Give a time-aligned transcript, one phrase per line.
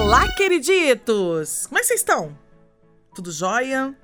[0.00, 1.66] Olá, queriditos!
[1.66, 2.34] Como é que vocês estão?
[3.14, 3.94] Tudo jóia?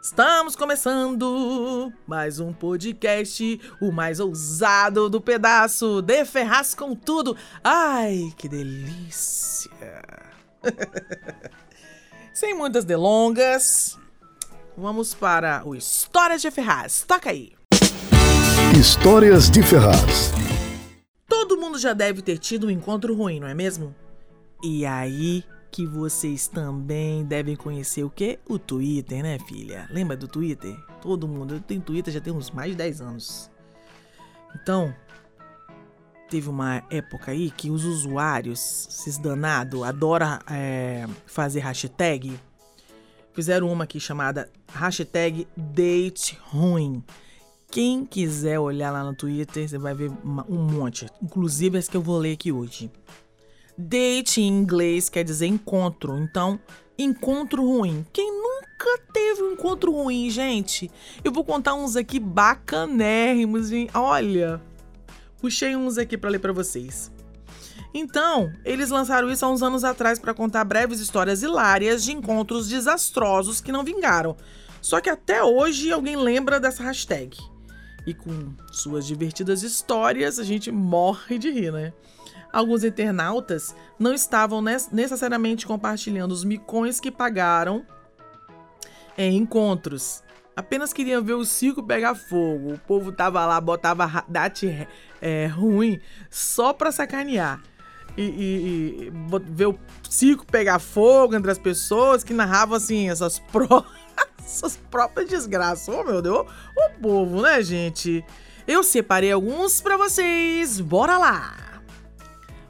[0.00, 7.36] Estamos começando mais um podcast, o mais ousado do pedaço, de Ferraz com tudo.
[7.64, 9.70] Ai, que delícia!
[12.32, 13.98] Sem muitas delongas,
[14.78, 17.02] vamos para o Histórias de Ferraz.
[17.02, 17.52] Toca aí!
[18.80, 20.30] Histórias de Ferraz.
[21.28, 23.92] Todo mundo já deve ter tido um encontro ruim, não é mesmo?
[24.62, 28.38] E aí que vocês também devem conhecer o que?
[28.48, 29.88] O Twitter, né, filha?
[29.90, 30.76] Lembra do Twitter?
[31.00, 31.60] Todo mundo.
[31.60, 33.50] Tenho Twitter já tem uns mais de 10 anos.
[34.54, 34.94] Então,
[36.28, 42.38] teve uma época aí que os usuários, esses danados, adoram é, fazer hashtag.
[43.32, 47.02] Fizeram uma aqui chamada hashtag date ruim.
[47.70, 51.06] Quem quiser olhar lá no Twitter, você vai ver um monte.
[51.22, 52.90] Inclusive as que eu vou ler aqui hoje.
[53.80, 56.18] Date em inglês quer dizer encontro.
[56.18, 56.60] Então,
[56.98, 58.06] encontro ruim.
[58.12, 60.90] Quem nunca teve um encontro ruim, gente?
[61.24, 63.88] Eu vou contar uns aqui bacanérrimos, hein?
[63.94, 64.60] Olha,
[65.40, 67.10] puxei uns aqui para ler para vocês.
[67.94, 72.68] Então, eles lançaram isso há uns anos atrás para contar breves histórias hilárias de encontros
[72.68, 74.36] desastrosos que não vingaram.
[74.80, 77.36] Só que até hoje alguém lembra dessa hashtag.
[78.10, 81.92] E com suas divertidas histórias, a gente morre de rir, né?
[82.52, 87.86] Alguns internautas não estavam necessariamente compartilhando os micões que pagaram
[89.16, 90.24] em encontros.
[90.56, 92.72] Apenas queriam ver o circo pegar fogo.
[92.72, 94.88] O povo tava lá, botava date
[95.22, 97.62] é, ruim só pra sacanear.
[98.16, 99.12] E, e, e,
[99.52, 103.84] ver o circo pegar fogo entre as pessoas que narravam assim essas, pró
[104.56, 105.88] essas próprias desgraças.
[105.94, 106.46] Oh meu Deus,
[106.76, 108.24] o povo, né, gente?
[108.66, 110.80] Eu separei alguns para vocês.
[110.80, 111.82] Bora lá!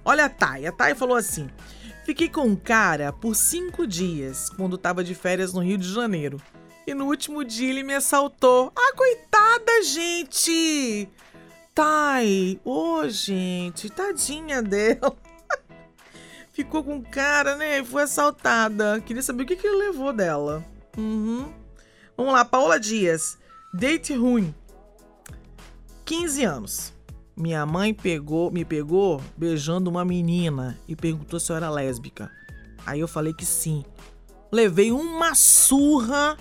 [0.05, 0.67] Olha a Thay.
[0.67, 1.49] A Thay falou assim:
[2.05, 6.41] Fiquei com um cara por cinco dias quando tava de férias no Rio de Janeiro.
[6.87, 8.73] E no último dia ele me assaltou.
[8.75, 11.09] Ah, coitada, gente!
[11.75, 15.17] Thay, ô oh, gente, tadinha dela.
[16.53, 17.79] Ficou com cara, né?
[17.79, 19.01] E foi assaltada.
[19.03, 20.65] Queria saber o que, que ele levou dela.
[20.99, 21.60] Uhum.
[22.21, 23.39] Vamos lá, Paola Dias.
[23.73, 24.55] Date ruim.
[26.05, 26.93] 15 anos.
[27.35, 32.31] Minha mãe pegou, me pegou beijando uma menina e perguntou se eu era lésbica.
[32.85, 33.87] Aí eu falei que sim.
[34.53, 36.37] Levei uma surra.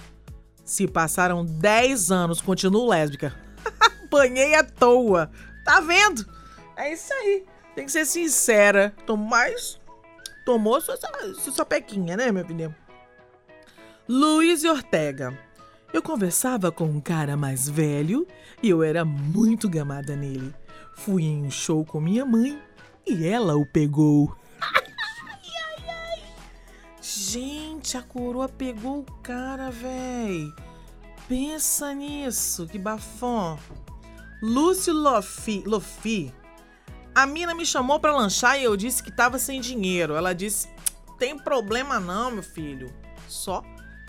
[0.65, 3.33] Se passaram 10 anos, continuo lésbica.
[4.11, 5.31] Banhei à toa.
[5.63, 6.25] Tá vendo?
[6.75, 7.45] É isso aí.
[7.73, 8.93] Tem que ser sincera.
[9.17, 9.79] Mas
[10.45, 12.75] tomou sua, sua, sua pequinha, né, meu filho?
[14.09, 15.47] Luiz Ortega.
[15.91, 18.27] Eu conversava com um cara mais velho
[18.61, 20.53] e eu era muito gamada nele.
[20.93, 22.61] Fui em um show com minha mãe
[23.07, 24.35] e ela o pegou.
[27.01, 30.53] Gente, a coroa pegou o cara, véi.
[31.27, 33.57] Pensa nisso, que bafão.
[34.43, 36.31] Lúcio Lofi, Lofi.
[37.15, 40.13] A mina me chamou para lanchar e eu disse que tava sem dinheiro.
[40.13, 40.69] Ela disse:
[41.17, 42.93] "Tem problema não, meu filho.
[43.27, 43.63] Só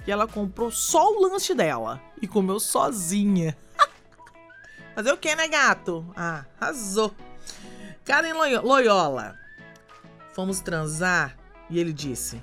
[0.04, 3.56] que ela comprou só o lanche dela e comeu sozinha."
[4.94, 6.04] Fazer o que, né, gato?
[6.16, 7.14] Ah, arrasou.
[8.04, 9.38] Karen Loyola.
[10.32, 11.36] Fomos transar
[11.68, 12.40] e ele disse: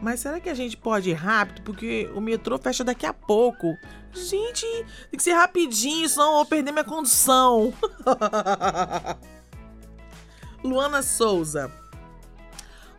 [0.00, 1.62] Mas será que a gente pode ir rápido?
[1.62, 3.76] Porque o metrô fecha daqui a pouco.
[4.12, 4.66] Gente,
[5.10, 7.72] tem que ser rapidinho, senão eu vou perder minha condução.
[10.62, 11.70] Luana Souza.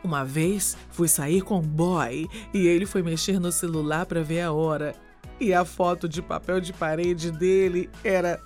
[0.05, 4.41] Uma vez fui sair com um boy e ele foi mexer no celular para ver
[4.41, 4.93] a hora.
[5.39, 8.39] E a foto de papel de parede dele era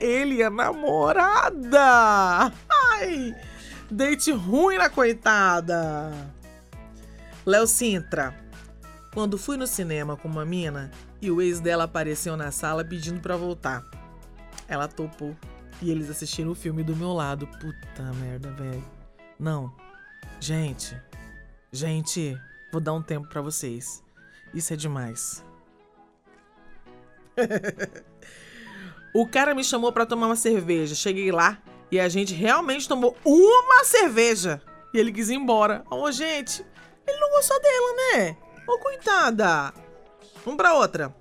[0.00, 2.50] ele é namorada.
[2.94, 3.36] Ai,
[3.90, 6.10] date ruim na coitada.
[7.44, 8.34] Léo Sintra.
[9.12, 10.90] Quando fui no cinema com uma mina
[11.20, 13.84] e o ex dela apareceu na sala pedindo para voltar.
[14.66, 15.36] Ela topou
[15.82, 17.46] e eles assistiram o filme do meu lado.
[17.46, 18.82] Puta merda, velho.
[19.38, 19.83] Não.
[20.40, 21.00] Gente.
[21.72, 22.36] Gente,
[22.72, 24.02] vou dar um tempo para vocês.
[24.52, 25.44] Isso é demais.
[29.16, 30.92] O cara me chamou para tomar uma cerveja.
[30.92, 34.60] Cheguei lá e a gente realmente tomou uma cerveja.
[34.92, 35.84] E ele quis ir embora.
[35.88, 36.66] Ô, oh, gente,
[37.06, 38.36] ele não gostou dela, né?
[38.66, 39.72] Ô, oh, coitada!
[40.44, 41.14] Vamos pra outra.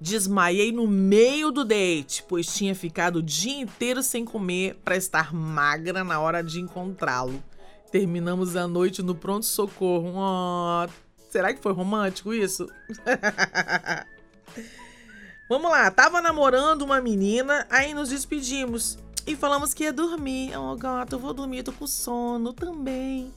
[0.00, 5.34] Desmaiei no meio do date, pois tinha ficado o dia inteiro sem comer para estar
[5.34, 7.42] magra na hora de encontrá-lo.
[7.96, 10.12] Terminamos a noite no pronto-socorro.
[10.16, 10.86] Oh,
[11.30, 12.68] será que foi romântico isso?
[15.48, 20.54] Vamos lá, tava namorando uma menina, aí nos despedimos e falamos que ia dormir.
[20.58, 23.32] Oh, gato, eu vou dormir, tô com sono também.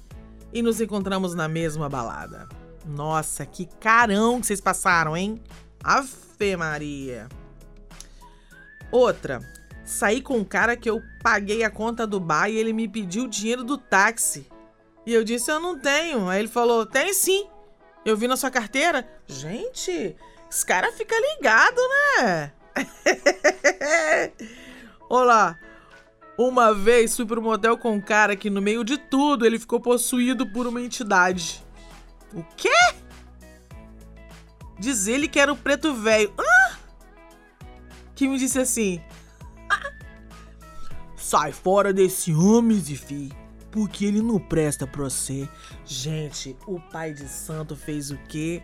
[0.51, 2.49] E nos encontramos na mesma balada.
[2.85, 5.41] Nossa, que carão que vocês passaram, hein?
[5.81, 7.29] Ave Maria.
[8.91, 9.39] Outra,
[9.89, 13.23] saí com um cara que eu paguei a conta do bar e ele me pediu
[13.23, 14.47] o dinheiro do táxi.
[15.03, 16.29] E eu disse, eu não tenho.
[16.29, 17.47] Aí ele falou, tem sim.
[18.05, 19.09] Eu vi na sua carteira.
[19.27, 20.15] Gente,
[20.49, 21.81] esse cara fica ligado,
[22.21, 22.51] né?
[25.09, 25.57] Olá.
[26.37, 29.79] Uma vez fui pro motel com um cara que no meio de tudo ele ficou
[29.79, 31.65] possuído por uma entidade.
[32.31, 32.69] O quê?
[34.77, 36.31] Diz ele que era o preto velho.
[38.15, 39.01] Que me disse assim:
[41.29, 43.31] Sai fora desse homem, Zifi,
[43.71, 45.47] porque ele não presta pra você.
[45.85, 48.63] Gente, o pai de santo fez o quê?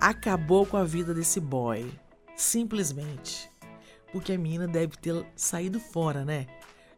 [0.00, 1.92] acabou com a vida desse boy.
[2.34, 3.50] Simplesmente.
[4.12, 6.46] Porque a menina deve ter saído fora, né?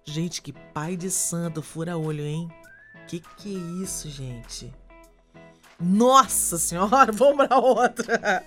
[0.05, 2.49] Gente, que pai de santo fura olho, hein?
[3.09, 4.73] Que que é isso, gente?
[5.81, 8.47] Nossa senhora, vamos pra outra.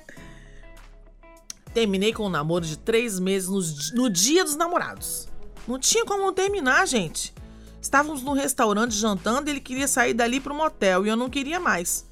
[1.74, 3.50] Terminei com um namoro de três meses
[3.92, 5.28] no, no dia dos namorados.
[5.68, 7.34] Não tinha como terminar, gente.
[7.82, 11.60] Estávamos no restaurante jantando e ele queria sair dali pro motel e eu não queria
[11.60, 12.06] mais.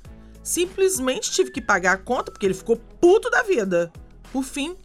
[0.44, 3.92] Simplesmente tive que pagar a conta porque ele ficou puto da vida.
[4.32, 4.76] Por fim,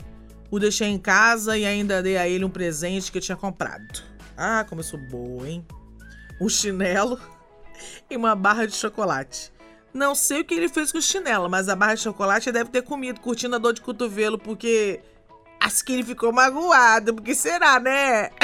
[0.50, 4.03] o deixei em casa e ainda dei a ele um presente que eu tinha comprado.
[4.37, 5.67] Ah, como eu sou boa, hein?
[6.41, 7.21] Um chinelo
[8.09, 9.53] e uma barra de chocolate.
[9.93, 12.71] Não sei o que ele fez com o chinelo, mas a barra de chocolate deve
[12.71, 15.00] ter comido, curtindo a dor de cotovelo, porque
[15.69, 17.15] acho que ele ficou magoado.
[17.15, 18.31] Porque será, né?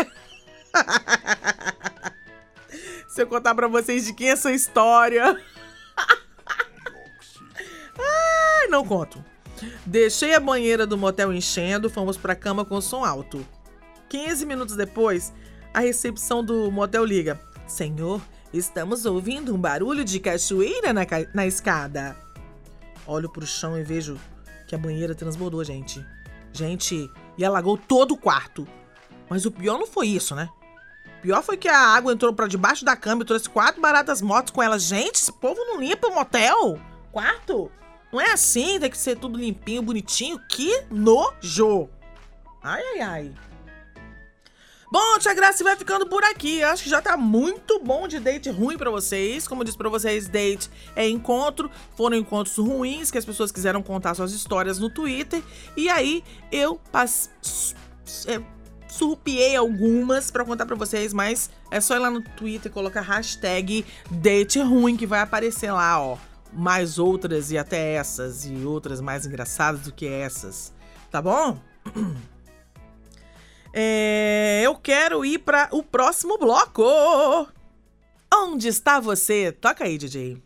[3.09, 5.35] Se eu contar pra vocês de quem é essa história.
[7.99, 9.25] Ai, não conto.
[9.87, 13.47] Deixei a banheira do motel enchendo, fomos pra cama com som alto.
[14.09, 15.33] 15 minutos depois,
[15.73, 17.41] a recepção do motel liga.
[17.67, 18.21] Senhor,
[18.53, 21.25] estamos ouvindo um barulho de cachoeira na, ca...
[21.33, 22.17] na escada.
[23.07, 24.19] Olho pro chão e vejo
[24.67, 26.05] que a banheira transbordou, gente.
[26.55, 28.67] Gente, e alagou todo o quarto.
[29.29, 30.49] Mas o pior não foi isso, né?
[31.19, 34.23] O pior foi que a água entrou para debaixo da cama e trouxe quatro baratas
[34.23, 34.79] mortas com ela.
[34.79, 36.79] Gente, esse povo não limpa o motel?
[37.11, 37.73] Quarto?
[38.13, 40.39] Não é assim, tem que ser tudo limpinho, bonitinho.
[40.49, 41.89] Que nojo!
[42.63, 43.35] Ai, ai, ai.
[44.95, 46.63] Bom, Tia Graça vai ficando por aqui.
[46.63, 49.49] Acho que já tá muito bom de date ruim para vocês.
[49.49, 51.69] Como eu disse pra vocês, date é encontro.
[51.97, 55.43] Foram encontros ruins que as pessoas quiseram contar suas histórias no Twitter.
[55.77, 57.29] E aí eu passe...
[58.29, 58.41] É,
[58.89, 63.01] surrupiei algumas para contar para vocês, mas é só ir lá no Twitter e colocar
[63.01, 66.17] hashtag date ruim que vai aparecer lá, ó
[66.53, 70.73] mais outras e até essas e outras mais engraçadas do que essas,
[71.11, 71.59] tá bom?
[73.77, 76.85] É, eu quero ir para o próximo bloco.
[78.33, 79.51] Onde está você?
[79.51, 80.41] Toca aí, DJ.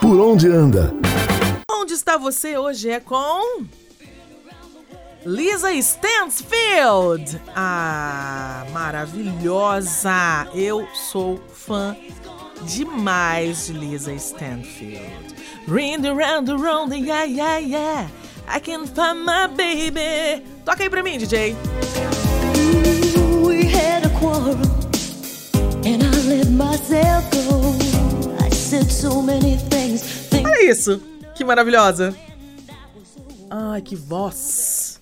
[0.00, 0.92] Por onde anda?
[1.70, 3.64] Onde está você hoje é com
[5.24, 7.40] Lisa Stansfield.
[7.54, 10.48] Ah, maravilhosa!
[10.52, 11.96] Eu sou fã
[12.62, 15.32] demais de Lisa Stanfield.
[15.68, 18.10] Ring around the round, yeah, yeah, yeah.
[18.48, 20.44] I can find my baby.
[20.64, 21.54] Toca aí pra mim, DJ.
[23.44, 24.56] We had a quarrel
[25.84, 27.74] and I let myself go.
[28.44, 30.28] I said so many things.
[30.32, 31.00] Olha isso,
[31.34, 32.14] que maravilhosa.
[33.50, 35.00] Ai, que voz.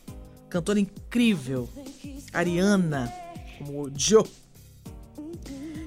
[0.48, 1.68] Cantora incrível.
[2.32, 3.12] Ariana,
[3.58, 4.24] como o Joe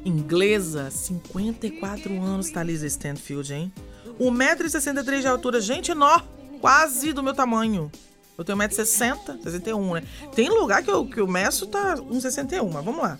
[0.05, 3.73] inglesa, 54 anos, Thalisa Stanfield, hein?
[4.19, 6.21] 1,63m de altura, gente, nó,
[6.63, 7.91] quase do meu tamanho.
[8.37, 10.03] Eu tenho 1,60m, 61, né?
[10.33, 13.19] Tem lugar que eu, que eu meço tá 1,61, mas vamos lá.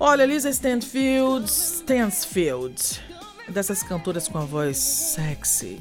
[0.00, 3.00] Olha, Lisa Stanfield, Stansfield,
[3.48, 5.80] dessas cantoras com a voz sexy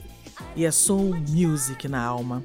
[0.56, 2.44] e a soul music na alma.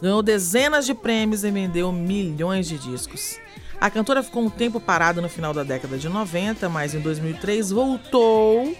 [0.00, 3.38] Ganhou dezenas de prêmios e vendeu milhões de discos.
[3.78, 7.72] A cantora ficou um tempo parada no final da década de 90, mas em 2003
[7.72, 8.74] voltou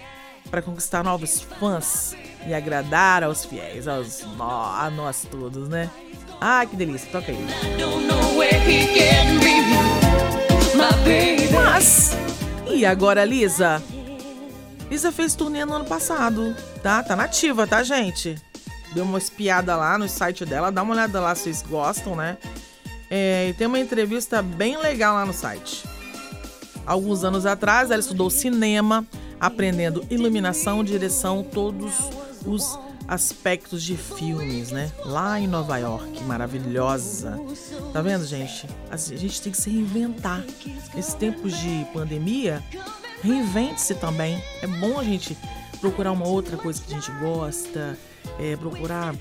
[0.49, 2.15] para conquistar novos fãs
[2.47, 5.89] e agradar aos fiéis, aos a nós todos, né?
[6.39, 7.47] Ah, que delícia, toca aí.
[11.51, 12.11] Mas,
[12.67, 13.81] e agora, Lisa?
[14.89, 17.01] Lisa fez turnê no ano passado, tá?
[17.01, 18.35] Tá nativa, tá, gente?
[18.93, 22.37] Deu uma espiada lá no site dela, dá uma olhada lá se vocês gostam, né?
[23.09, 25.83] É, e tem uma entrevista bem legal lá no site.
[26.85, 29.05] Alguns anos atrás, ela estudou cinema,
[29.39, 34.91] aprendendo iluminação, direção, todos os aspectos de filmes, né?
[35.05, 37.39] Lá em Nova York, maravilhosa.
[37.93, 38.67] Tá vendo, gente?
[38.89, 40.43] A gente tem que se reinventar.
[40.93, 42.63] Nesses tempos de pandemia,
[43.21, 44.41] reinvente-se também.
[44.61, 45.37] É bom a gente
[45.79, 47.97] procurar uma outra coisa que a gente gosta,
[48.39, 49.15] é, procurar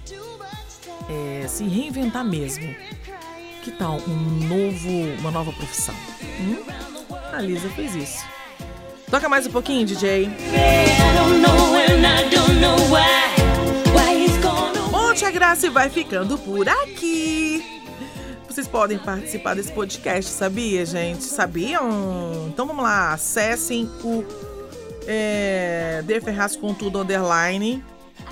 [1.08, 2.74] é, se reinventar mesmo.
[3.62, 5.94] Que tal um novo, uma nova profissão?
[6.40, 6.62] Hum?
[7.32, 8.24] A Lisa fez isso.
[9.10, 10.30] Toca mais um pouquinho, DJ.
[14.90, 17.82] Monte a Graça vai ficando por aqui.
[18.48, 21.24] Vocês podem participar desse podcast, sabia, gente?
[21.24, 22.48] Sabiam?
[22.48, 24.24] Então vamos lá, acessem o
[25.06, 27.82] é, De Ferraz com Tudo Underline,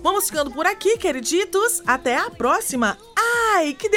[0.02, 1.80] Vamos ficando por aqui, queriditos.
[1.86, 2.98] Até a próxima.
[3.16, 3.88] Ai, que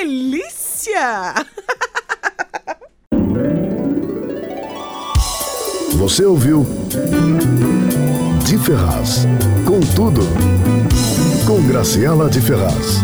[5.94, 6.66] Você ouviu
[8.46, 9.26] De Ferraz.
[9.66, 10.22] Com tudo.
[11.48, 13.02] Com Graciela de Ferraz.